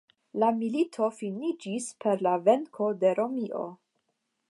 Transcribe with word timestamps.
La 0.43 0.47
milito 0.61 1.09
finiĝis 1.19 1.91
per 2.05 2.25
la 2.29 2.35
venko 2.49 2.91
de 3.05 3.17
Romio. 3.23 3.67